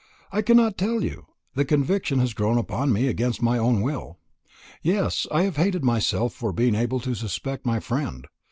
"I 0.31 0.41
cannot 0.41 0.79
tell 0.79 1.03
you. 1.03 1.27
The 1.53 1.63
conviction 1.63 2.17
has 2.17 2.33
grown 2.33 2.57
upon 2.57 2.91
me, 2.91 3.05
against 3.07 3.39
my 3.43 3.59
own 3.59 3.81
will. 3.81 4.17
Yes, 4.81 5.27
I 5.31 5.43
have 5.43 5.57
hated 5.57 5.83
myself 5.85 6.33
for 6.33 6.51
being 6.51 6.73
able 6.73 6.99
to 7.01 7.13
suspect 7.13 7.67
my 7.67 7.79
friend. 7.79 8.25